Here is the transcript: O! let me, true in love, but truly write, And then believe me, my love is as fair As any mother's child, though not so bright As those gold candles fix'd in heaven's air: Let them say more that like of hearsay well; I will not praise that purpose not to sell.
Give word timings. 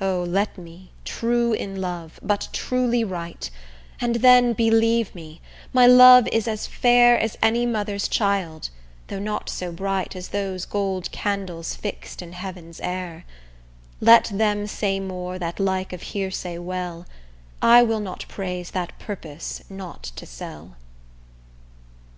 O! 0.00 0.22
let 0.22 0.56
me, 0.56 0.92
true 1.04 1.52
in 1.52 1.78
love, 1.78 2.18
but 2.22 2.48
truly 2.54 3.04
write, 3.04 3.50
And 4.00 4.14
then 4.14 4.54
believe 4.54 5.14
me, 5.14 5.42
my 5.74 5.86
love 5.86 6.26
is 6.28 6.48
as 6.48 6.66
fair 6.66 7.20
As 7.20 7.36
any 7.42 7.66
mother's 7.66 8.08
child, 8.08 8.70
though 9.08 9.18
not 9.18 9.50
so 9.50 9.70
bright 9.70 10.16
As 10.16 10.28
those 10.28 10.64
gold 10.64 11.12
candles 11.12 11.74
fix'd 11.74 12.22
in 12.22 12.32
heaven's 12.32 12.80
air: 12.80 13.26
Let 14.00 14.30
them 14.32 14.66
say 14.66 15.00
more 15.00 15.38
that 15.38 15.60
like 15.60 15.92
of 15.92 16.00
hearsay 16.00 16.56
well; 16.56 17.04
I 17.60 17.82
will 17.82 18.00
not 18.00 18.24
praise 18.26 18.70
that 18.70 18.98
purpose 18.98 19.62
not 19.68 20.02
to 20.02 20.24
sell. 20.24 20.76